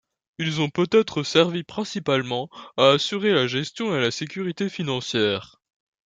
Ils 0.39 0.61
ont 0.61 0.71
peut-être 0.71 1.21
servi 1.21 1.61
principalement 1.63 2.49
à 2.75 2.89
assurer 2.93 3.33
la 3.33 3.45
gestion 3.45 3.95
et 3.95 4.01
la 4.01 4.09
sécurité 4.09 4.67
financière. 4.67 5.61